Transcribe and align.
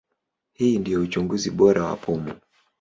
Hii 0.53 0.77
ndio 0.79 1.01
uchunguzi 1.01 1.49
bora 1.51 1.83
wa 1.83 1.95
pumu. 1.95 2.33